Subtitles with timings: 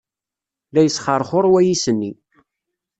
[0.73, 2.11] La yesxerxur wayis-nni.